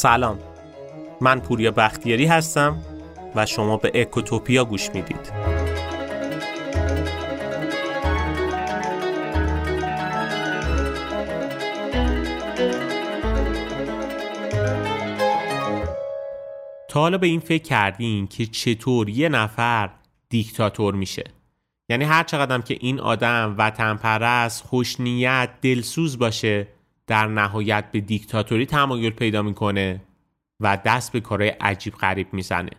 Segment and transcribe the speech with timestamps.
[0.00, 0.38] سلام.
[1.20, 2.82] من پوریا بختیاری هستم
[3.34, 5.32] و شما به اکوتوپیا گوش می‌دید.
[16.88, 19.90] تا حالا به این فکر کردین که چطور یه نفر
[20.28, 21.24] دیکتاتور میشه.
[21.88, 26.66] یعنی هر چقدر که این آدم وطن پرست خوشنیت دلسوز باشه
[27.10, 30.00] در نهایت به دیکتاتوری تمایل پیدا می‌کنه
[30.60, 32.70] و دست به کارهای عجیب غریب می‌زنه.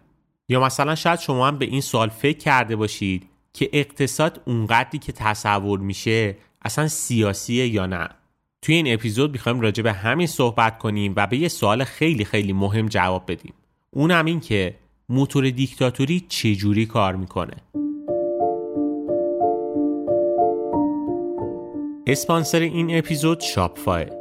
[0.50, 5.12] یا مثلا شاید شما هم به این سوال فکر کرده باشید که اقتصاد اونقدری که
[5.12, 8.10] تصور میشه اصلا سیاسیه یا نه.
[8.62, 12.54] توی این اپیزود می‌خوایم راجع به همین صحبت کنیم و به یه سوال خیلی خیلی
[12.54, 13.54] مهم جواب بدیم.
[13.90, 14.76] اون هم این که
[15.10, 17.56] موتور دیکتاتوری چجوری کار می‌کنه.
[22.08, 24.21] اسپانسر این اپیزود شاپفای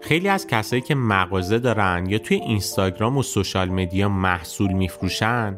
[0.00, 5.56] خیلی از کسایی که مغازه دارن یا توی اینستاگرام و سوشال مدیا محصول میفروشن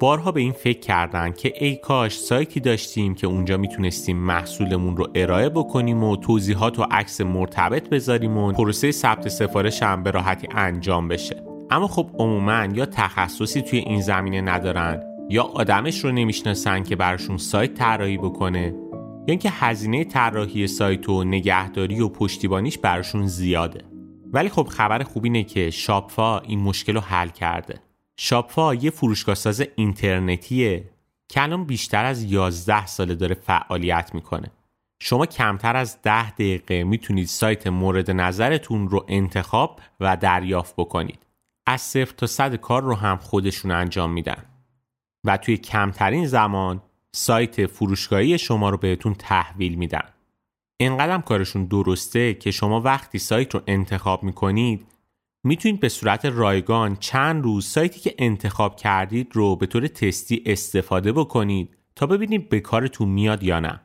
[0.00, 5.08] بارها به این فکر کردن که ای کاش سایتی داشتیم که اونجا می‌تونستیم محصولمون رو
[5.14, 10.48] ارائه بکنیم و توضیحات و عکس مرتبط بذاریم و پروسه ثبت سفارش هم به راحتی
[10.54, 11.42] انجام بشه.
[11.70, 17.36] اما خب عموما یا تخصصی توی این زمینه ندارن یا آدمش رو نمی‌شناسن که براشون
[17.36, 18.74] سایت طراحی بکنه
[19.22, 23.84] یا اینکه هزینه طراحی سایت و نگهداری و پشتیبانیش براشون زیاده.
[24.32, 27.80] ولی خب خبر خوب اینه که شاپفا این مشکل رو حل کرده.
[28.16, 30.90] شاپفا یه فروشگاه ساز اینترنتیه
[31.28, 34.50] که الان بیشتر از 11 ساله داره فعالیت می‌کنه.
[35.00, 41.26] شما کمتر از 10 دقیقه می‌تونید سایت مورد نظرتون رو انتخاب و دریافت بکنید.
[41.66, 44.44] از صفر تا صد کار رو هم خودشون انجام میدن.
[45.24, 46.82] و توی کمترین زمان
[47.14, 50.08] سایت فروشگاهی شما رو بهتون تحویل میدن.
[50.80, 54.86] اینقدر کارشون درسته که شما وقتی سایت رو انتخاب می‌کنید
[55.44, 61.12] می‌تونید به صورت رایگان چند روز سایتی که انتخاب کردید رو به طور تستی استفاده
[61.12, 63.80] بکنید تا ببینید به کارتون میاد یا نه.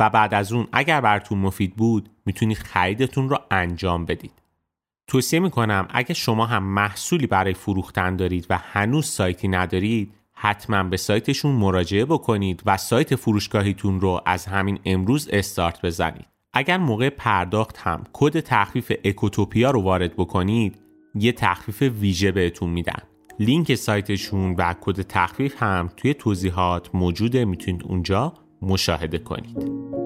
[0.00, 4.42] و بعد از اون اگر براتون مفید بود می‌تونید خریدتون رو انجام بدید.
[5.06, 10.96] توصیه می‌کنم اگه شما هم محصولی برای فروختن دارید و هنوز سایتی ندارید حتما به
[10.96, 16.24] سایتشون مراجعه بکنید و سایت فروشگاهیتون رو از همین امروز استارت بزنید.
[16.52, 20.78] اگر موقع پرداخت هم کد تخفیف اکوتوپیا رو وارد بکنید
[21.14, 23.02] یه تخفیف ویژه بهتون میدن.
[23.40, 30.03] لینک سایتشون و کد تخفیف هم توی توضیحات موجوده می‌تونید اونجا مشاهده کنید.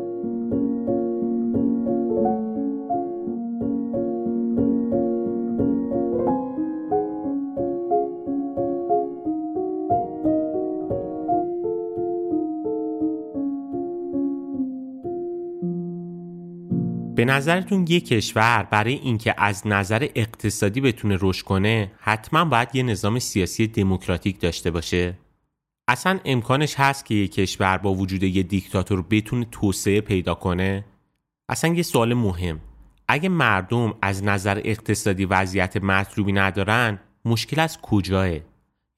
[17.18, 22.82] به نظرتون یک کشور برای اینکه از نظر اقتصادی بتونه رشد کنه حتما باید یه
[22.82, 25.18] نظام سیاسی دموکراتیک داشته باشه؟
[25.88, 30.84] اصلا امکانش هست که یک کشور با وجود یه دیکتاتور بتونه توسعه پیدا کنه؟
[31.48, 32.60] اصلا یه سوال مهم.
[33.08, 38.28] اگه مردم از نظر اقتصادی وضعیت مطلوبی ندارن مشکل از کجاه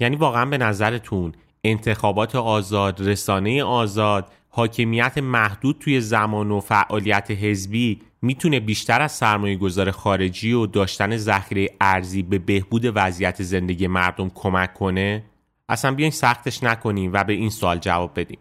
[0.00, 1.32] یعنی واقعا به نظرتون
[1.64, 9.56] انتخابات آزاد رسانه آزاد حاکمیت محدود توی زمان و فعالیت حزبی می‌تونه بیشتر از سرمایه
[9.56, 15.24] گذار خارجی و داشتن ذخیره ارزی به بهبود وضعیت زندگی مردم کمک کنه؟
[15.68, 18.38] اصلا بیاین سختش نکنیم و به این سوال جواب بدیم.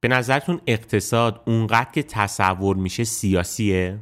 [0.00, 3.98] به نظرتون اقتصاد اونقدر که تصور میشه سیاسیه؟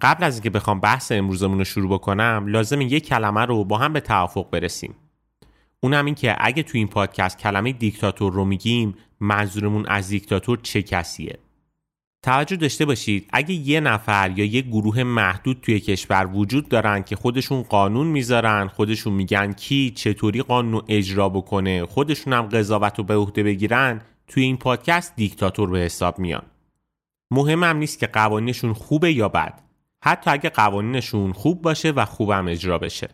[0.00, 3.92] قبل از اینکه بخوام بحث امروزمون رو شروع بکنم لازم یک کلمه رو با هم
[3.92, 4.94] به توافق برسیم.
[5.80, 10.82] اونم این که اگه تو این پادکست کلمه دیکتاتور رو میگیم منظورمون از دیکتاتور چه
[10.82, 11.38] کسیه؟
[12.24, 17.16] توجه داشته باشید اگه یه نفر یا یه گروه محدود توی کشور وجود دارن که
[17.16, 23.14] خودشون قانون می‌ذارن خودشون میگن کی چطوری قانون اجرا بکنه خودشون هم قضاوت رو به
[23.14, 26.42] عهده بگیرن توی این پادکست دیکتاتور به حساب میان.
[27.30, 29.62] مهم هم نیست که قوانینشون خوبه یا بد.
[30.04, 33.08] حتی اگه قوانینشون خوب باشه و خوبم اجرا بشه.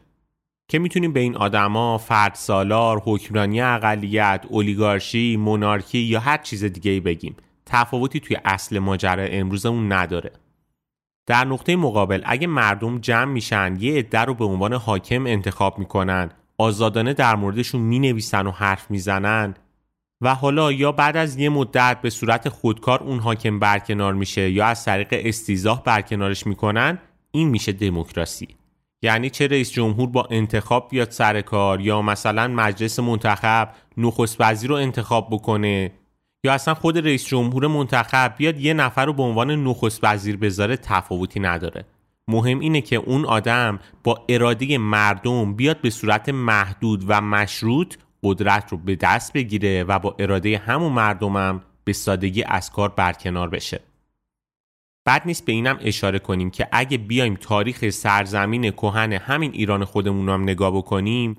[0.71, 6.91] که می‌تونیم به این آدما فرد سالار، حکمرانی اقلیت، اولیگارشی، مونارکی یا هر چیز دیگه
[6.91, 7.37] ای بگیم.
[7.69, 10.33] تفاوتی توی اصل ماجرا امروزمون نداره.
[11.27, 16.31] در نقطه مقابل اگه مردم جمع میشن یه عده رو به عنوان حاکم انتخاب می‌کنن
[16.59, 19.55] آزادانه در موردشون می‌نویسن و حرف می‌زنن
[20.21, 24.67] و حالا یا بعد از یه مدت به صورت خودکار اون حاکم برکنار میشه یا
[24.67, 26.99] از طریق استیزاه برکنارش می‌کنن
[27.31, 28.49] این میشه دموکراسی.
[29.03, 34.71] یعنی چه رئیس جمهور با انتخاب بیاد سر کار یا مثلا مجلس منتخب نخست وزیر
[34.71, 35.91] رو انتخاب بکنه
[36.45, 40.77] یا اصلا خود رئیس جمهور منتخب بیاد یه نفر رو به عنوان نخست وزیر بذاره
[40.77, 41.85] تفاوتی نداره.
[42.29, 48.73] مهم اینه که اون آدم با اراده مردم بیاد به صورت محدود و مشروط قدرت
[48.73, 53.81] رو به دست بگیره و با اراده همون مردمم به سادگی از کار برکنار بشه.
[55.07, 60.29] بد نیست به اینم اشاره کنیم که اگه بیایم تاریخ سرزمین کهن همین ایران خودمون
[60.29, 61.37] هم نگاه بکنیم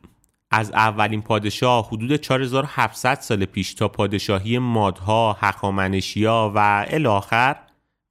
[0.52, 7.56] از اولین پادشاه حدود 4700 سال پیش تا پادشاهی مادها، هخامنشیا و الاخر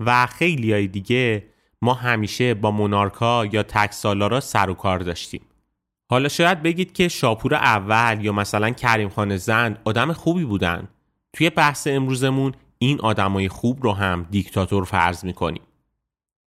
[0.00, 1.44] و خیلی های دیگه
[1.82, 5.40] ما همیشه با مونارکا یا تکسالارا سر و کار داشتیم.
[6.10, 10.88] حالا شاید بگید که شاپور اول یا مثلا کریم خان زند آدم خوبی بودن.
[11.32, 15.62] توی بحث امروزمون این آدمای خوب رو هم دیکتاتور فرض می‌کنیم.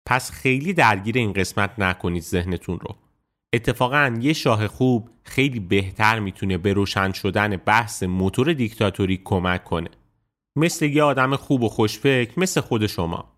[0.07, 2.97] پس خیلی درگیر این قسمت نکنید ذهنتون رو.
[3.53, 9.91] اتفاقا یه شاه خوب خیلی بهتر می‌تونه به روشن شدن بحث موتور دیکتاتوری کمک کنه.
[10.57, 13.33] مثل یه آدم خوب و خوشفکر مثل خود شما.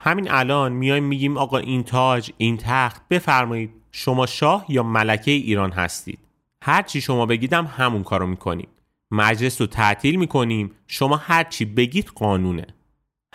[0.00, 5.72] همین الان میایم میگیم آقا این تاج این تخت بفرمایید شما شاه یا ملکه ایران
[5.72, 6.18] هستید.
[6.62, 8.68] هر چی شما بگیدم همون کارو می‌کنیم.
[9.10, 10.70] مجلس رو تعطیل می‌کنیم.
[10.86, 12.66] شما هر چی بگید قانونه.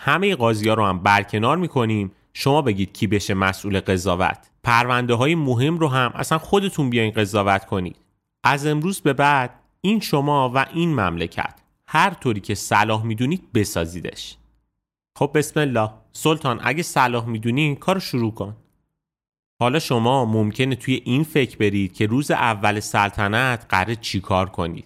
[0.00, 2.12] همه قاضی ها رو هم برکنار می‌کنیم.
[2.32, 4.50] شما بگید کی بشه مسئول قضاوت.
[4.62, 7.96] پرونده های مهم رو هم اصلا خودتون بیاین قضاوت کنید.
[8.44, 11.54] از امروز به بعد این شما و این مملکت
[11.86, 14.36] هر طوری که صلاح می‌دونید بسازیدش.
[15.18, 15.90] خب بسم الله.
[16.12, 18.56] سلطان اگه صلاح می‌دونی کار شروع کن.
[19.60, 24.84] حالا شما ممکنه توی این فکر برید که روز اول سلطنت قراره چیکار کنید؟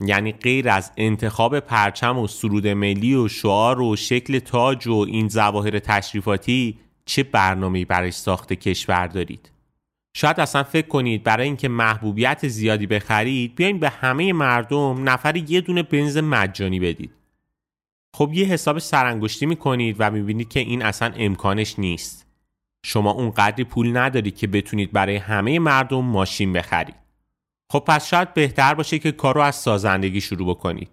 [0.00, 5.28] یعنی غیر از انتخاب پرچم و سرود ملی و شعار و شکل تاج و این
[5.28, 9.50] ظواهر تشریفاتی چه برنامه‌ای برای ساخت کشور دارید؟
[10.16, 15.60] شاید اصلا فکر کنید برای اینکه محبوبیت زیادی بخرید بیاین به همه مردم نفر یه
[15.60, 17.10] دونه بنز مجانی بدید.
[18.16, 22.26] خب یه حساب سرانگشتی می‌کنید و می‌بینید که این اصلا امکانش نیست.
[22.84, 27.07] شما اون قدری پول ندارید که بتونید برای همه مردم ماشین بخرید.
[27.70, 30.90] خب پس شاید بهتر باشه که کار رو از سازندگی شروع بکنید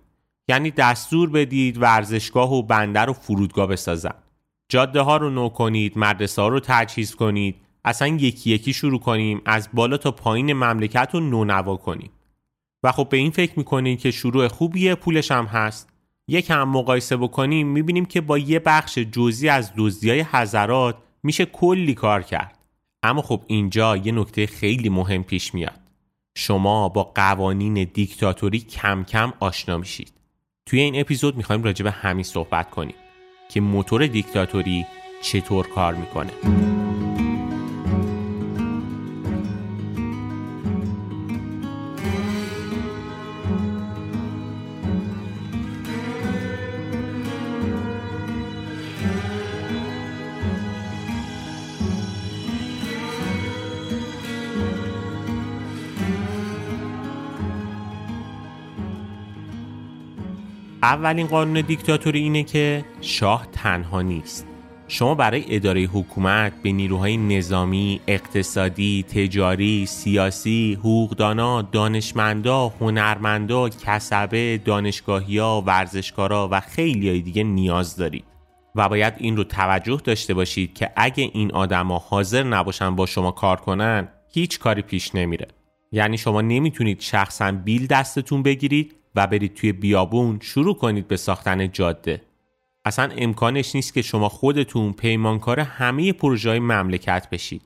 [0.48, 4.13] یعنی دستور بدید ورزشگاه و بندر و فرودگاه بسازن.
[4.69, 7.56] جاده ها رو نو کنید مدرسه ها رو تجهیز کنید.
[7.86, 12.12] اصلا یکی یکی شروع کنیم از بالا تا پایین مملکت رو نونوا کنیم.
[12.83, 15.89] و خب به این فکر می‌کنید که شروع خوبیه پولش هم هست.
[16.27, 19.72] یکم مقایسه بکنیم می‌بینیم که با یه بخش جزئی از
[20.04, 22.60] های حضرات میشه کلی کار کرد.
[23.04, 25.84] اما خب اینجا یه نکته خیلی مهم پیش میاد.
[26.37, 30.13] شما با قوانین دیکتاتوری کم کم آشنا میشید.
[30.65, 32.95] توی این اپیزود می‌خوایم راجع به همین صحبت کنیم
[33.49, 34.85] که موتور دیکتاتوری
[35.21, 36.31] چطور کار می‌کنه.
[60.85, 64.47] اولین قانون دیکتاتوری اینه که شاه تنها نیست
[64.87, 75.63] شما برای اداره حکومت به نیروهای نظامی، اقتصادی، تجاری، سیاسی، حقوقدانا، دانشمندا، هنرمندا، کسبه، دانشگاهیا،
[75.65, 78.24] ورزشکارا و خیلی دیگه نیاز دارید.
[78.75, 83.31] و باید این رو توجه داشته باشید که اگه این آدما حاضر نباشن با شما
[83.31, 85.48] کار کنن هیچ کاری پیش نمیره.
[85.91, 91.72] یعنی شما نمی‌تونید شخصا بیل دستتون بگیرید و برید توی بیابون شروع کنید به ساختن
[91.72, 92.22] جاده.
[92.86, 97.62] اصلا امکانش نیست که شما خودتون پیمانکار همه پروژه های مملکت بشید.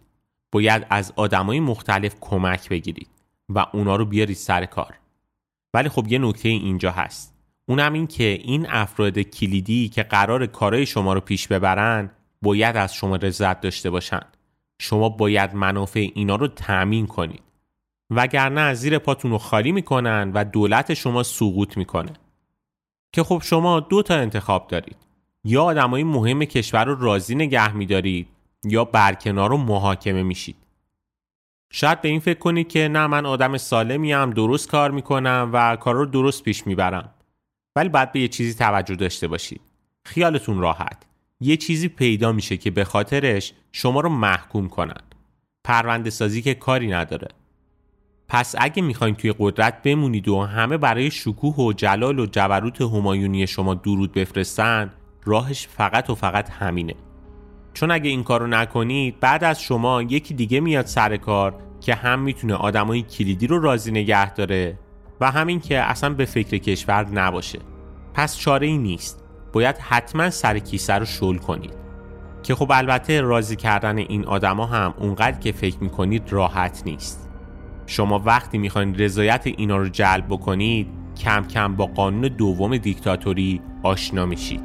[0.51, 3.09] باید از آدمای مختلف کمک بگیرید
[3.49, 4.95] و اونا رو بیارید سر کار.
[5.73, 7.35] ولی خب یه نکته اینجا هست.
[7.65, 12.93] اونم این که این افراد کلیدی که قرار کارهای شما رو پیش ببرن باید از
[12.93, 14.21] شما رضایت داشته باشن.
[14.81, 17.48] شما باید منافع اینا رو تأمین کنید.
[18.09, 22.13] وگرنه زیر پاتون رو خالی می‌کنن و دولت شما سقوط می‌کنه.
[23.13, 24.97] که خب شما دو تا انتخاب دارید.
[25.43, 28.27] یا آدمای مهم کشور رو راضی نگه میدارید
[28.63, 30.55] یا برکنار رو محاکمه میشید.
[31.71, 35.75] شاید به این فکر کنید که نه من آدم سالمی هم درست کار می‌کنم و
[35.75, 37.13] کار رو درست پیش می‌برم.
[37.75, 39.61] ولی بعد به یه چیزی توجه داشته باشید.
[40.05, 41.03] خیالتون راحت.
[41.39, 45.01] یه چیزی پیدا میشه که به خاطرش شما رو محکوم کنن.
[45.63, 47.27] پرونده سازی که کاری نداره.
[48.29, 53.47] پس اگه می‌خواین توی قدرت بمونید و همه برای شکوه و جلال و جبروت همایونی
[53.47, 54.91] شما درود بفرستن
[55.25, 56.95] راهش فقط و فقط همینه.
[57.73, 62.19] چون اگه این کارو نکنید بعد از شما یکی دیگه میاد سر کار که هم
[62.19, 64.79] می‌تونه آدمای کلیدی رو راضی نگه داره
[65.21, 67.59] و همین که اصلا به فکر کشور نباشه.
[68.13, 69.23] پس چاره ای نیست.
[69.53, 71.73] باید حتما سر کیسه رو شل کنید.
[72.43, 77.28] که خب البته راضی کردن این آدما هم اونقدر که فکر می‌کنید راحت نیست.
[77.89, 80.87] شما وقتی می‌خواین رضایت اینا رو جلب بکنید
[81.23, 84.61] کم کم با قانون دوم دیکتاتوری آشنا میشید.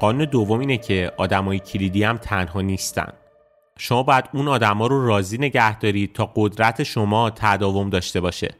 [0.00, 3.12] قانون دوم اینه که آدمای کلیدی هم تنها نیستن.
[3.78, 8.54] شما باید اون آدما رو راضی نگه دارید تا قدرت شما تداوم داشته باشه.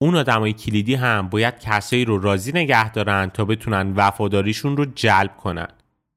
[0.00, 5.36] اون آدمای کلیدی هم باید کسایی رو راضی نگه دارن تا بتونن وفاداریشون رو جلب
[5.36, 5.68] کنن.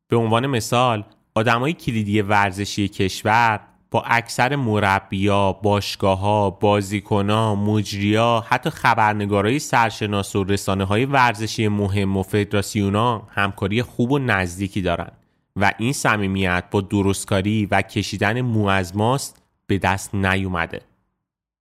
[0.07, 1.03] به عنوان مثال
[1.35, 3.59] آدمای کلیدی ورزشی کشور
[3.95, 12.23] با اکثر مربیا، باشگاهها، بازیکنها، مجریا، حتی خبرنگارای سرشناس و رسانه های ورزشی مهم و
[12.23, 15.11] فدراسیونا همکاری خوب و نزدیکی دارند
[15.55, 20.81] و این صمیمیت با درستکاری و کشیدن مو از ماست به دست نیومده.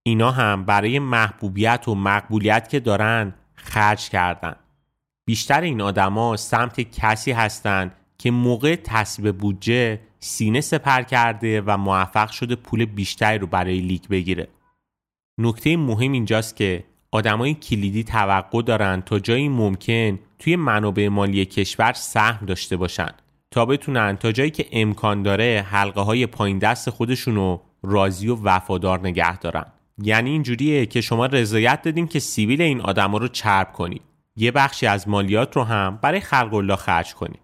[0.02, 4.56] اینا هم برای محبوبیت و مقبولیت که دارن خرج کردن.
[5.24, 7.92] بیشتر این آدما سمت کسی هستند
[8.24, 14.02] که موقع تصویب بودجه سینه سپر کرده و موفق شده پول بیشتری رو برای لیگ
[14.10, 14.48] بگیره.
[15.38, 21.92] نکته مهم اینجاست که آدمای کلیدی توقع دارن تا جایی ممکن توی منابع مالی کشور
[21.92, 23.10] سهم داشته باشن
[23.50, 28.36] تا بتونن تا جایی که امکان داره حلقه های پایین دست خودشون رو راضی و
[28.42, 29.66] وفادار نگه دارن.
[30.02, 34.02] یعنی اینجوریه که شما رضایت دادین که سیبیل این آدما رو چرب کنید.
[34.36, 37.43] یه بخشی از مالیات رو هم برای خلق الله خرج کنید.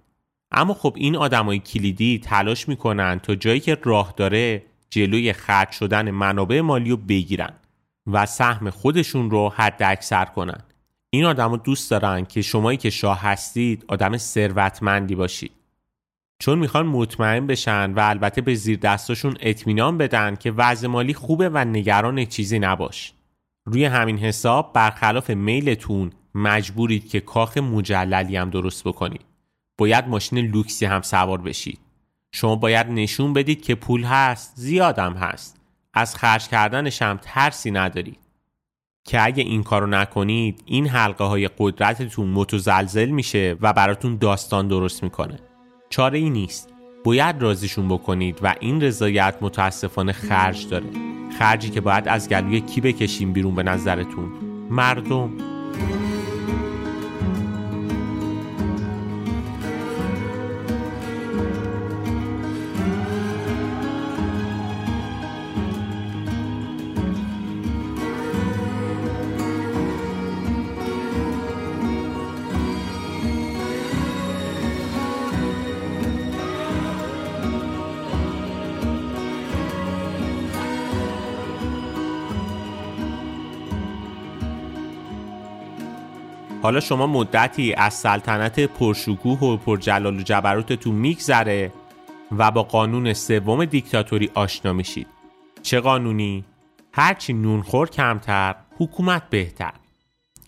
[0.52, 6.10] اما خب این آدمای کلیدی تلاش می‌کنن تا جایی که راه داره جلوی خرج شدن
[6.10, 7.52] منابع مالی رو بگیرن
[8.06, 10.60] و سهم خودشون رو حد اکثر کنن.
[11.10, 15.52] این آدما دوست دارن که شمایی که شاه هستید آدم ثروتمندی باشید.
[16.38, 21.48] چون می‌خوان مطمئن بشن و البته به زیر دستاشون اطمینان بدن که وضع مالی خوبه
[21.48, 23.12] و نگران چیزی نباش.
[23.66, 29.29] روی همین حساب برخلاف میلتون مجبورید که کاخ مجللی هم درست بکنید.
[29.80, 31.78] باید ماشین لوکسی هم سوار بشید.
[32.32, 35.60] شما باید نشون بدید که پول هست زیادم هست.
[35.94, 38.18] از خرج کردنش هم ترسی ندارید.
[39.04, 45.02] که اگه این کارو نکنید این حلقه های قدرتتون متزلزل میشه و براتون داستان درست
[45.02, 45.38] می‌کنه.
[45.90, 46.68] چاره ای نیست.
[47.04, 50.86] باید رازیشون بکنید و این رضایت متاسفانه خرج داره.
[51.38, 54.32] خرجی که باید از گلوی کی بکشیم بیرون به نظرتون.
[54.70, 55.49] مردم.
[86.62, 91.72] حالا شما مدتی از سلطنت پرشکوه و پرجلال و جبروتتون میگذره
[92.38, 95.06] و با قانون سوم دیکتاتوری آشنا میشید.
[95.62, 96.44] چه قانونی؟
[96.92, 99.72] هرچی نونخور کمتر حکومت بهتر.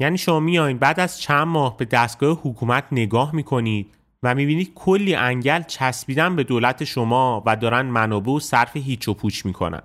[0.00, 5.14] یعنی شما میایین بعد از چند ماه به دستگاه حکومت نگاه می‌کنید و می‌بینید کلی
[5.14, 9.82] انگل چسبیدن به دولت شما و دارن منابع و صرف هیچ و پوچ می‌کنن.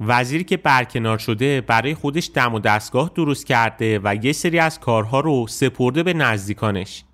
[0.00, 4.80] وزیری که برکنار شده برای خودش دم و دستگاه درست کرده و یه سری از
[4.80, 7.04] کارها رو سپرده به نزدیکانش.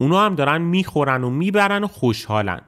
[0.00, 2.60] اونا هم دارن می‌خورن و می‌برن و خوشحالن.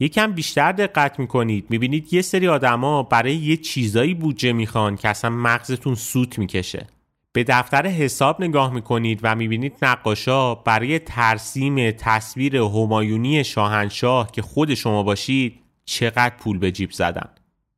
[0.00, 1.66] یکم بیشتر دقت می‌کنید.
[1.70, 6.86] می‌بینید یه سری آدما برای یه چیزایی بودجه می‌خوان که اصلا مغزتون سوت می‌کشه.
[7.32, 14.74] به دفتر حساب نگاه می‌کنید و می‌بینید نقاشا برای ترسیم تصویر همایونی شاهنشاه که خود
[14.74, 17.28] شما باشید چقدر پول به جیب زدن.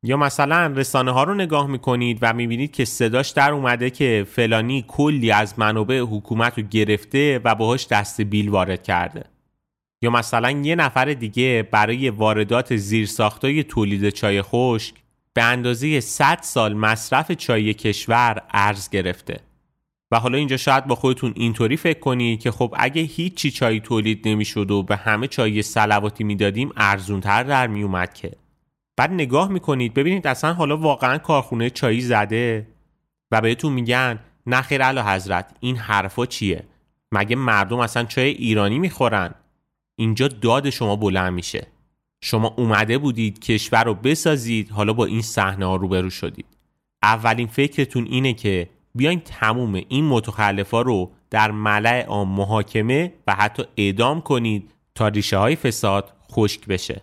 [0.03, 4.85] یا مثلا رسانه ها رو نگاه می‌کنید و می‌بینید که صداش در اومده که فلانی
[4.87, 9.25] کلی از منابع حکومت رو گرفته و باهاش دست بیل وارد کرده.
[10.01, 14.95] یا مثلا یه نفر دیگه برای واردات زیرساختای تولید چای خشک
[15.33, 19.39] به اندازه 100 سال مصرف چای کشور ارز گرفته.
[20.11, 24.27] و حالا اینجا شاید با خودتون اینطوری فکر کنید که خب اگه هیچی چای تولید
[24.27, 28.31] نمی‌شد و به همه چای سلواتی می‌دادیم ارزونتر در میومد که.
[29.01, 32.67] بعد نگاه می‌کنید ببینید اصلا حالا واقعا کارخونه چایی زده
[33.31, 36.63] و بهتون میگن نخیر علا حضرت این حرفا چیه؟
[37.11, 39.33] مگه مردم اصلا چای ایرانی می‌خورن؟
[39.95, 41.67] اینجا داد شما بلند میشه.
[42.23, 46.45] شما اومده بودید کشور رو بسازید حالا با این صحنه ها روبرو شدید.
[47.03, 53.63] اولین فکرتون اینه که بیاین تموم این متخلفا رو در ملع عام محاکمه و حتی
[53.77, 57.01] اعدام کنید تا ریشه های فساد خشک بشه.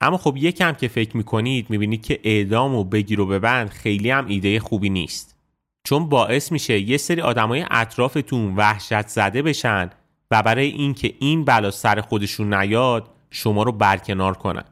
[0.00, 4.26] اما خب یکم که فکر می‌کنید می‌بینید که اعدام و بگیر و ببند خیلی هم
[4.26, 5.36] ایده خوبی نیست.
[5.84, 9.90] چون باعث میشه یه سری آدمای اطرافتون وحشت زده بشن
[10.30, 14.64] و برای اینکه این بلا سر خودشون نیاد شما رو برکنار کنن.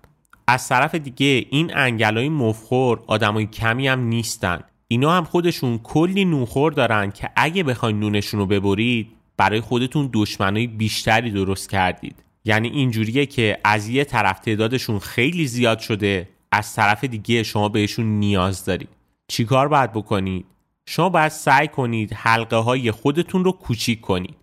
[0.47, 4.61] از طرف دیگه این انگلای مفخور آدمای کمی هم نیستن.
[4.89, 10.67] اینا هم خودشون کلی نونخور دارن که اگه بخواین نونشون رو ببرید برای خودتون دشمنای
[10.67, 12.25] بیشتری درست کردید.
[12.49, 18.07] یعنی اینجوریه که از یه طرف تعدادشون خیلی زیاد شده از طرف دیگه شما بهشون
[18.07, 18.89] نیاز دارید.
[19.29, 20.47] چیکار باید بکنید؟
[20.87, 24.37] شما باید سعی کنید حلقه های خودتون رو کوچیک کنید.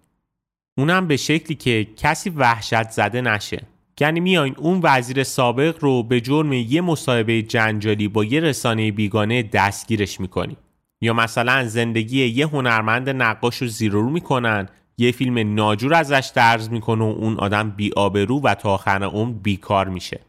[0.77, 3.62] اونم به شکلی که کسی وحشت زده نشه.
[4.00, 9.43] یعنی میایین اون وزیر سابق رو به جرم یه مصاحبه جنجالی با یه رسانه بیگانه
[9.43, 10.57] دستگیرش می‌کنید.
[11.01, 16.70] یا مثلا زندگی یه هنرمند نقاش رو زیر رو می‌کنن یه فیلم ناجور ازش درز
[16.70, 20.20] می‌کنه و اون آدم بیآبرو و تا آخر اون بیکار میشه.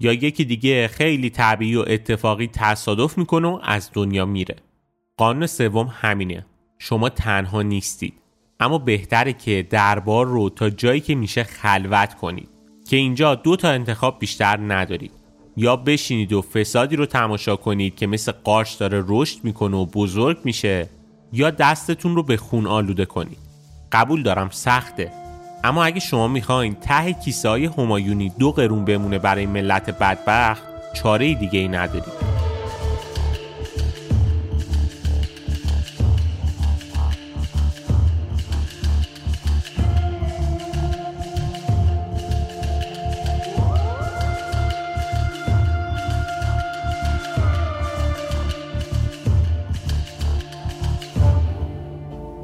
[0.00, 4.56] یا یکی دیگه خیلی طبیعی و اتفاقی تصادف می‌کنه و از دنیا میره.
[5.16, 6.46] قانون سوم همینه.
[6.78, 8.14] شما تنها نیستید.
[8.60, 12.48] اما بهتره که دربار رو تا جایی که میشه خلوت کنید.
[12.88, 15.12] که اینجا دو تا انتخاب بیشتر ندارید.
[15.56, 20.38] یا بشینید و فسادی رو تماشا کنید که مثل قارچ داره رشد می‌کنه و بزرگ
[20.44, 20.88] میشه
[21.32, 23.41] یا دستتون رو به خون آلوده کنید.
[23.92, 25.10] قبول دارم سخته.
[25.64, 30.62] اما اگه شما می‌خواین ته کیسه های همایونی دو قرون بمونه برای ملت بدبخت
[30.94, 32.31] چاره دیگه ای ندارید.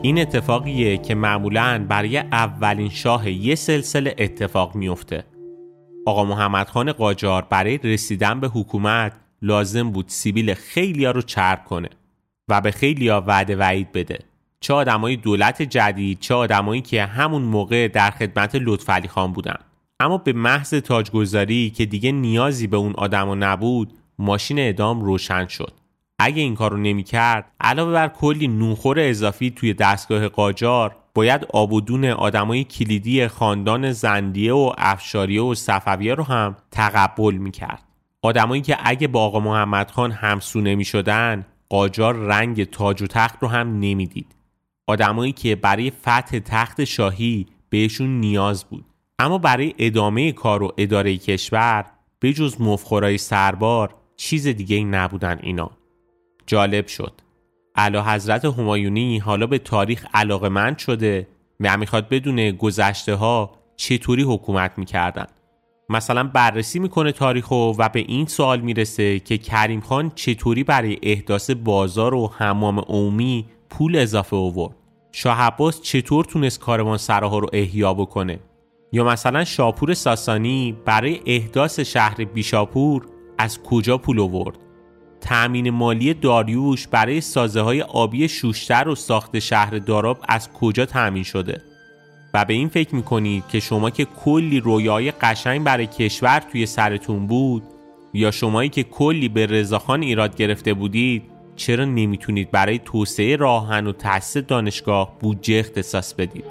[0.03, 5.25] این اتفاقیه که معمولا برای اولین شاه یه سلسله اتفاق میفته.
[6.07, 11.89] آقا محمد خان قاجار برای رسیدن به حکومت لازم بود سیبیل خیلیا رو چرب کنه
[12.49, 14.19] و به خیلیا وعده وعید بده.
[14.61, 19.59] چه آدمای دولت جدید چه آدمایی که همون موقع در خدمت لطفعلی خان بودن.
[20.01, 25.73] اما به محض تاجگذاری که دیگه نیازی به اون آدما نبود ماشین اعدام روشن شد.
[26.19, 32.65] اگه این کارو نمی‌کرد علاوه بر کلی نونخور اضافی توی دستگاه قاجار باید آبودون آدمای
[32.65, 37.83] کلیدی خاندان زندیه و افشاریه و صفویه رو هم تقبل می‌کرد.
[38.23, 43.43] آدمایی که اگه با آقا محمد خان همسو نمی شدن قاجار رنگ تاج و تخت
[43.43, 44.37] رو هم نمی‌دید.
[44.87, 48.85] آدمایی که برای فتح تخت شاهی بهشون نیاز بود.
[49.19, 51.85] اما برای ادامه کار و اداره کشور
[52.21, 55.71] به جز مفخورای سربار چیز دیگه ای نبودن اینا.
[56.49, 57.13] جالب شد.
[57.75, 61.29] علا حضرت همایونی حالا به تاریخ علاقمند شده
[61.61, 65.27] و می‌خواد بدونه گذشته ها چطوری حکومت می‌کردن.
[65.89, 71.51] مثلا بررسی می‌کنه تاریخ و به این سوال می‌رسه که کریم خان چطوری برای احداث
[71.51, 74.75] بازار و حمام عمومی پول اضافه آورد.
[75.13, 78.39] شاه عباس چطور تونست کاروان سراها رو احیا بکنه؟
[78.93, 83.07] یا مثلا شاپور ساسانی برای احداث شهر بیشاپور
[83.39, 84.59] از کجا پول آورد؟
[85.21, 91.23] تأمین مالی داریوش برای سازه های آبی شوشتر و ساخت شهر داراب از کجا تأمین
[91.23, 91.63] شده؟
[92.35, 97.27] و به این فکر می‌کنید که شما که کلی رویای قشنگ برای کشور توی سرتون
[97.27, 97.63] بود
[98.15, 101.23] یا شمایی که کلی به رضاخان ایراد گرفته بودید
[101.57, 106.45] چرا نمی‌تونید برای توسعه راهن و تأسیس دانشگاه بودجه اختصاص بدید؟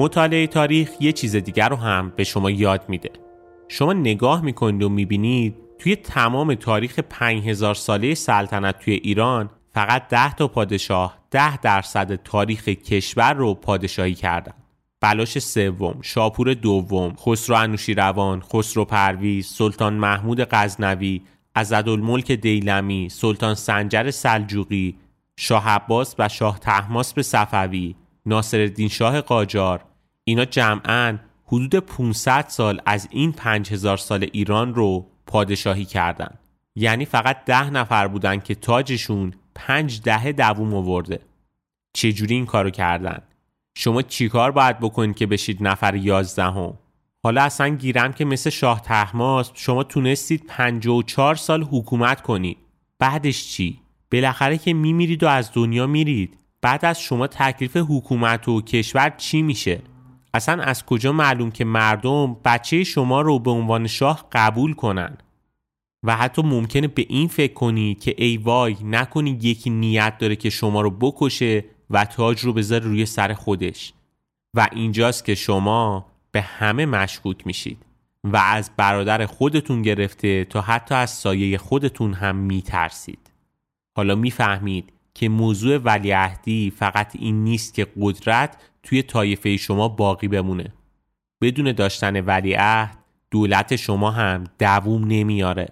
[0.00, 3.10] مطالعه تاریخ یه چیز دیگر رو هم به شما یاد میده.
[3.68, 10.34] شما نگاه می‌کنید و می‌بینید توی تمام تاریخ 5000 ساله سلطنت توی ایران فقط 10
[10.34, 14.52] تا پادشاه 10 درصد تاریخ کشور رو پادشاهی کردن.
[15.00, 21.22] بلاش سوم، شاپور دوم، خسرو انوشیروان، خسرو پرویز، سلطان محمود غزنوی،
[21.54, 24.96] عزدالملک دیلمی، سلطان سنجر سلجوقی،
[25.36, 27.94] شاه عباس و شاه تحماسب صفوی،
[28.26, 29.89] ناصرالدین شاه قاجار
[30.24, 36.38] اینا جمعا حدود 500 سال از این 5000 سال ایران رو پادشاهی کردن
[36.76, 41.20] یعنی فقط ده نفر بودن که تاجشون پنج دهه دووم آورده
[41.92, 43.22] چجوری این کارو کردن؟
[43.74, 46.78] شما چیکار باید بکنید که بشید نفر یازدهم؟
[47.22, 52.58] حالا اصلا گیرم که مثل شاه تحماس شما تونستید 54 سال حکومت کنید
[52.98, 53.80] بعدش چی؟
[54.12, 59.42] بالاخره که میمیرید و از دنیا میرید بعد از شما تکلیف حکومت و کشور چی
[59.42, 59.82] میشه؟
[60.34, 65.18] اصلا از کجا معلوم که مردم بچه شما رو به عنوان شاه قبول کنن؟
[66.02, 70.50] و حتی ممکنه به این فکر کنید که ای وای نکنید یکی نیت داره که
[70.50, 73.92] شما رو بکشه و تاج رو بذاره روی سر خودش.
[74.54, 77.78] و اینجاست که شما به همه مشکوک میشید
[78.24, 83.30] و از برادر خودتون گرفته تا حتی از سایه خودتون هم میترسید.
[83.96, 90.72] حالا می‌فهمید که موضوع ولیعهدی فقط این نیست که قدرت توی طایفه شما باقی بمونه.
[91.40, 92.98] بدون داشتن ولیعهد
[93.30, 95.68] دولت شما هم دووم نمیاره.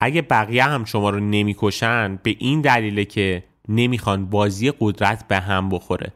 [0.00, 5.68] اگه بقیه هم شما رو نمی‌کشن به این دلیله که نمی‌خوان بازی قدرت به هم
[5.68, 6.12] بخوره.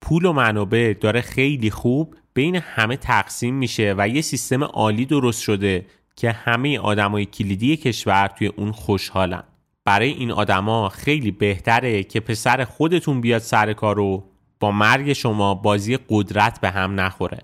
[0.00, 5.42] پول و منابع داره خیلی خوب بین همه تقسیم میشه و یه سیستم عالی درست
[5.42, 9.42] شده که همه آدمای کلیدی کشور توی اون خوشحالن.
[9.84, 14.31] برای این آدما خیلی بهتره که پسر خودتون بیاد سر کارو
[14.62, 17.38] با مرگ شما بازی قدرت به هم نخوره.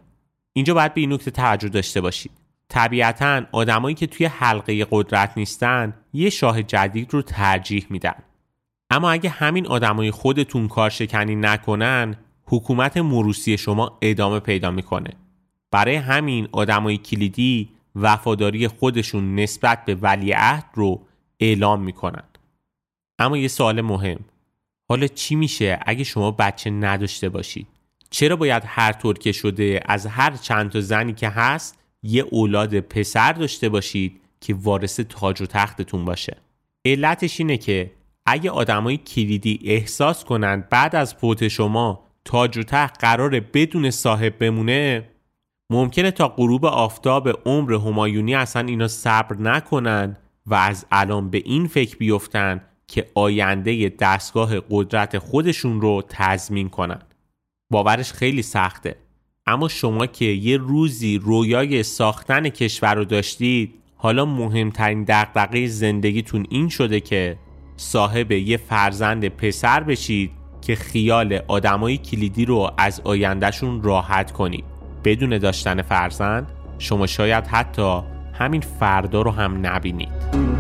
[0.53, 2.33] اینجا باید به این نکته توجه داشته باشید.
[2.69, 8.15] طبیعتا آدمایی که توی حلقه قدرت نیستن یه شاه جدید رو ترجیح میدن.
[8.91, 15.11] اما اگه همین آدمای خودتون کارشکنی نکنن حکومت مروسی شما ادامه پیدا می‌کنه.
[15.71, 21.07] برای همین آدمای کلیدی وفاداری خودشون نسبت به ولیعهد رو
[21.41, 22.25] اعلام می‌کنن.
[23.19, 24.19] اما یه سوال مهم.
[24.89, 27.67] حالا چی میشه اگه شما بچه نداشته باشید؟
[28.11, 32.81] چرا باید هر طور که شده از هر چند تا زنی که هست یه اولاد
[32.81, 36.37] پسر داشته باشید که وارث تاج و تختتون باشه؟
[36.85, 37.91] علتش اینه که
[38.27, 44.39] اگه آدمای کلیدی احساس کنند بعد از فوت شما تاج و تخت قرار بدون صاحب
[44.39, 45.09] بمونه
[45.71, 51.67] ممکنه تا غروب آفتاب عمر همایونی اصلا اینا صبر نکنن و از الان به این
[51.67, 57.03] فکر بیفتن که آینده دستگاه قدرت خودشون رو تضمین کنن.
[57.71, 58.97] باورش خیلی سخته.
[59.47, 66.69] اما شما که یه روزی رویای ساختن کشور رو داشتید حالا مهمترین دقدقه زندگیتون این
[66.69, 67.39] شده که
[67.77, 70.31] صاحب یه فرزند پسر بشید
[70.63, 74.65] که خیال آدمای کلیدی رو از آیندهشون راحت کنید.
[75.05, 78.01] بدون داشتن فرزند شما شاید حتی
[78.33, 80.58] همین فردا رو هم نبینید.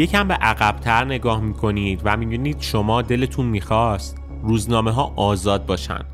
[0.00, 6.04] یکم به عقبتر نگاه می‌کنید و می‌بینید شما دلتون می‌خواست روزنامه ها آزاد باشن.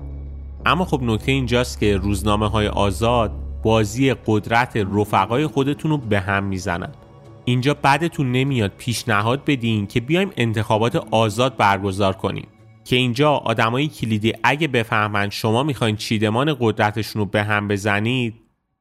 [0.67, 6.45] اما خب نکته اینجاست که روزنامه های آزاد بازی قدرت رفقای خودتون رو به هم
[6.45, 6.93] می‌زنن.
[7.45, 12.49] اینجا بعدتون نمیاد پیشنهاد بدین که بیایم انتخابات آزاد برگزار کنیم.
[12.85, 18.35] که اینجا آدمای کلیدی اگه بفهمن شما می‌خواین چیدمان قدرتشون رو به هم بزنید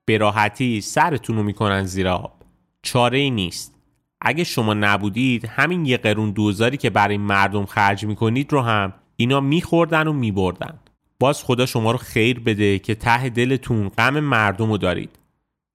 [0.05, 2.33] به راحتی سرتون رو می‌کنن زیر آب.
[2.81, 3.74] چاره ای نیست.
[4.21, 9.39] اگه شما نبودید همین یه قرون دوزاری که برای مردم خرج می‌کنید رو هم اینا
[9.39, 10.79] میخوردن و میبردن.
[11.19, 15.19] باز خدا شما رو خیر بده که ته دلتون غم مردم رو دارید.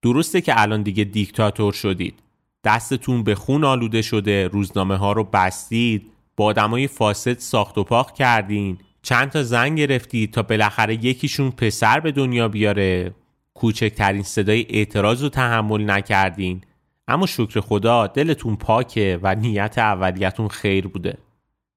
[0.02, 2.22] درسته که الان دیگه دیکتاتور شدید.
[2.64, 8.14] دستتون به خون آلوده شده روزنامه ها رو بستید با آدمای فاسد ساخت و پاک
[8.14, 13.14] کردین چند تا زن گرفتید تا بالاخره یکیشون پسر به دنیا بیاره.
[13.54, 16.60] کوچکترین صدای اعتراض رو تحمل نکردین.
[17.08, 21.18] اما شکر خدا دلتون پاکه و نیت اولیتون خیر بوده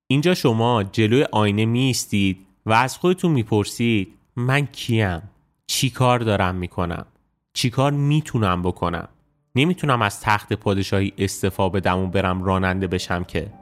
[0.07, 5.21] اینجا شما جلوی آینه میستید و از خودتون می‌پرسید من کیم؟
[5.67, 7.05] چی کار دارم می‌کنم؟
[7.53, 9.07] چی کار می‌تونم بکنم؟
[9.55, 13.53] نمی‌تونم از تخت پادشاهی استفا بدم و برم راننده بشم که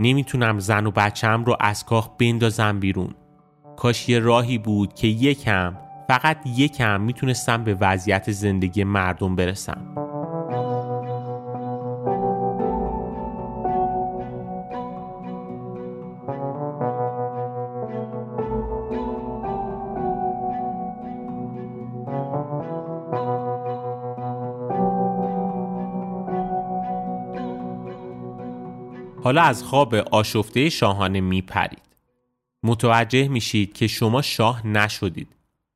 [0.00, 3.14] نمی‌تونم زن و بچم رو از کاخ بندازم بیرون
[3.76, 5.76] کاش یه راهی بود که یکم
[6.08, 9.94] فقط یکم می‌تونستم به وضعیت زندگی مردم برسم
[29.24, 31.82] حالا از خواب آشفته شاهانه میپرید.
[32.62, 35.28] متوجه میشید که شما شاه نشدید.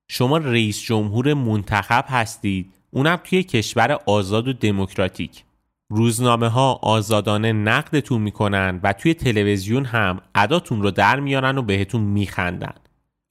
[0.09, 2.75] شما رئیس جمهور منتخب هستید.
[2.91, 5.45] اونم توی کشور آزاد و دموکراتیک.
[5.91, 12.01] روزنامه ها آزادانه نقدتون می‌کنن و توی تلویزیون هم اداتون رو در میارن و بهتون
[12.01, 12.75] میخندن.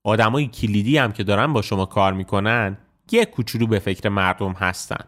[0.03, 2.77] آدمای کلیدی هم که دارن با شما کار می‌کنن
[3.11, 5.05] یه کوچولو به فکر مردم هستن.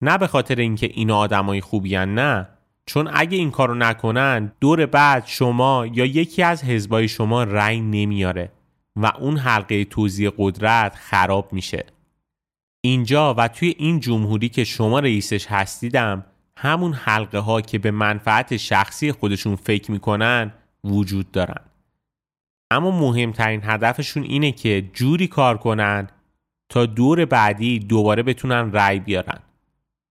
[0.00, 2.48] نه به خاطر اینکه اینا آدمای خوبی نه.
[2.86, 8.52] چون اگه این کارو نکنن دور بعد شما یا یکی از حزبای شما رأی نمیاره
[8.96, 11.86] و اون حلقه توزیع قدرت خراب میشه.
[12.80, 16.24] اینجا و توی این جمهوری که شما رئیسش هستیدم
[16.56, 20.52] همون حلقه ها که به منفعت شخصی خودشون فکر می‌کنن
[20.84, 21.60] وجود دارن.
[22.70, 26.08] اما مهمترین هدفشون اینه که جوری کار کنن
[26.68, 29.38] تا دور بعدی دوباره بتونن رأی بیارن.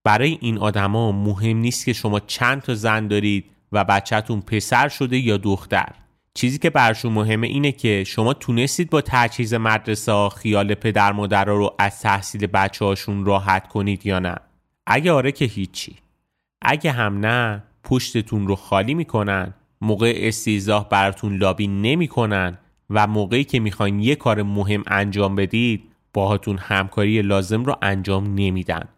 [0.06, 5.18] برای این آدما مهم نیست که شما چند تا زن دارید و بچهتون پسر شده
[5.18, 5.88] یا دختر.
[6.34, 11.74] چیزی که برشون مهمه اینه که شما تونستید با تجهیز مدرسه خیال پدر مادر رو
[11.78, 14.34] از تحصیل بچه هاشون راحت کنید یا نه.
[14.86, 15.96] اگه آره که هیچی.
[16.62, 22.58] اگه هم نه پشتتون رو خالی می‌کنن موقع استیزاه براتون لابی نمی‌کنن
[22.90, 28.88] و موقعی که می‌خواین یه کار مهم انجام بدید باهاتون همکاری لازم رو انجام نمیدن.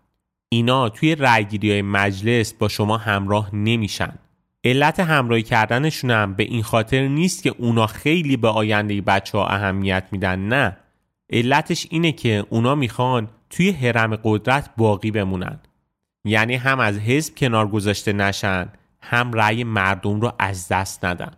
[0.49, 4.19] اینا توی رأیگیری های مجلس با شما همراه نمیشن.
[4.65, 9.47] علت همراهی کردنشون هم به این خاطر نیست که اونا خیلی به آینده بچه ها
[9.47, 10.77] اهمیت میدن نه.
[11.31, 15.61] علتش اینه که اونا می‌خوان توی حرم قدرت باقی بمونن.
[16.25, 18.69] یعنی هم از حزب کنار گذاشته نشن
[19.01, 21.33] هم رأی مردم رو از دست ندن.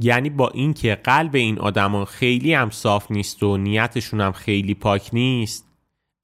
[0.00, 5.10] یعنی با اینکه قلب این آدما خیلی هم صاف نیست و نیتشون هم خیلی پاک
[5.12, 5.71] نیست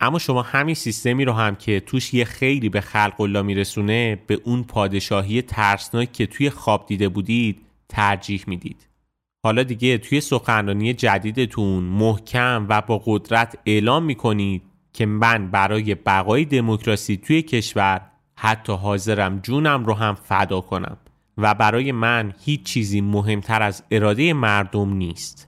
[0.00, 4.40] اما شما همین سیستمی رو هم که توش یه خیلی به خلق الله میرسونه به
[4.44, 8.86] اون پادشاهی ترسناک که توی خواب دیده بودید ترجیح می‌دید.
[9.44, 16.44] حالا دیگه توی سخنرانی جدیدتون محکم و با قدرت اعلام می‌کنید که من برای بقای
[16.44, 18.00] دموکراسی توی کشور
[18.36, 20.96] حتی حاضرم جونم رو هم فدا کنم
[21.38, 25.47] و برای من هیچ چیزی مهمتر از اراده مردم نیست.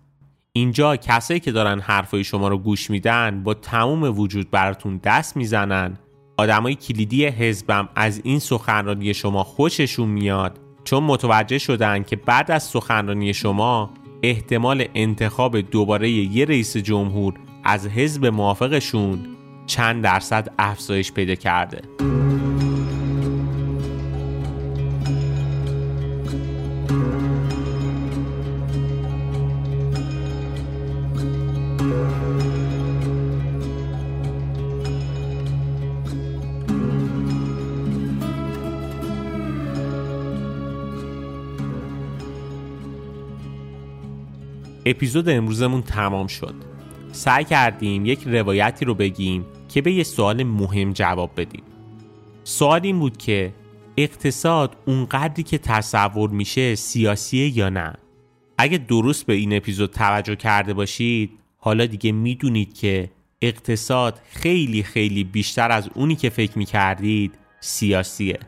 [0.52, 5.98] اینجا کسایی که دارن حرفای شما رو گوش میدن با تمام وجود براتون دست می‌زنن.
[6.36, 10.60] آدمای کلیدی حزبم از این سخنرانی شما خوششون میاد.
[10.84, 13.90] چون متوجه شدن که بعد از سخنرانی شما
[14.22, 17.34] احتمال انتخاب دوباره یه رئیس جمهور
[17.64, 19.26] از حزب موافقشون
[19.66, 21.82] چند درصد افزایش پیدا کرده.
[45.00, 46.54] اپیزود امروزمون تمام شد.
[47.12, 51.62] سعی کردیم یک روایتی رو بگیم که به یه سوال مهم جواب بدیم.
[52.44, 53.52] سوال این بود که
[53.96, 57.94] اقتصاد اونقدری که تصور میشه سیاسیه یا نه؟
[58.58, 63.10] اگه درست به این اپیزود توجه کرده باشید حالا دیگه می‌دونید که
[63.42, 68.38] اقتصاد خیلی خیلی بیشتر از اونی که فکر می‌کردید سیاسیه.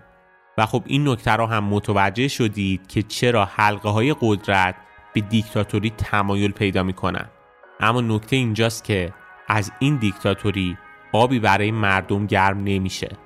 [0.59, 4.75] و خب این نکته رو هم متوجه شدید که چرا حلقه های قدرت
[5.15, 7.27] به دیکتاتوری تمایل پیدا می‌کنن
[7.81, 9.13] اما نکته اینجاست که
[9.49, 10.77] از این دیکتاتوری
[11.13, 13.17] آبی برای مردم گرم نمیشه.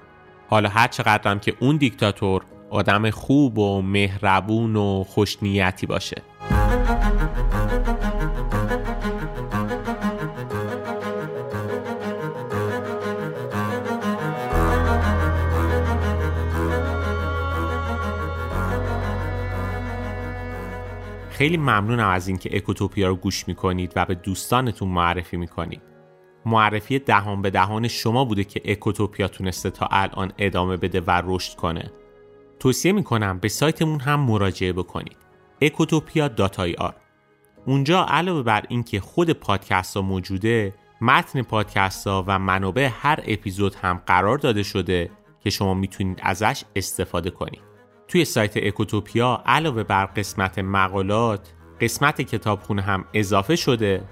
[0.49, 6.23] حالا هر چقدرم که اون دیکتاتور آدم خوب و مهربون و خوشنیتی باشه.
[21.37, 25.83] خیلی ممنونم از اینکه اکوتوپیا رو گوش می‌کنید و به دوستانتون معرفی می‌کنید.
[26.47, 31.57] معرفی دهان به دهان شما بوده که اکوتوپیا تونسته تا الان ادامه بده و رشد
[31.57, 31.91] کنه.
[32.59, 35.17] توصیه می‌کنم به سایتمون هم مراجعه بکنید.
[35.65, 36.93] ekotopia.ir
[37.67, 43.75] اونجا علاوه بر اینکه خود پادکست ها موجوده متن پادکست ها و منابع هر اپیزود
[43.75, 47.76] هم قرار داده شده که شما می‌تونید ازش استفاده کنید.
[48.09, 54.05] توی سایت اکوتوپیا علاوه بر قسمت مقالات قسمت کتابخونه هم اضافه شده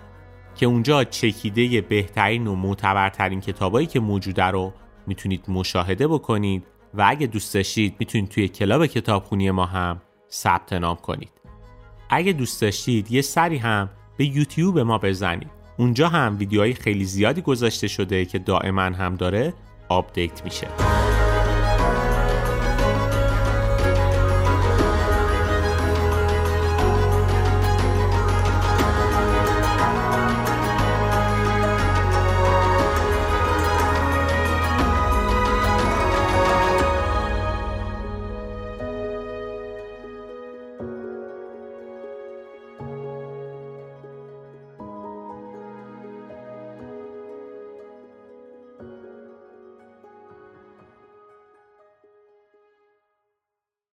[0.55, 4.73] که اونجا چکیده بهترین و معتبرترین کتابایی که موجوده رو
[5.07, 10.97] می‌تونید مشاهده بکنید و اگه دوست داشتید می‌تونید توی کلاب کتابخونی ما هم ثبت نام
[10.97, 11.33] کنید.
[12.11, 15.51] اگه دوست داشتید یه سری هم به یوتیوب ما بزنید.
[15.77, 19.55] اونجا هم ویدیوهای خیلی زیادی گذاشته شده که دائما هم داره
[19.89, 20.69] آپدیت میشه.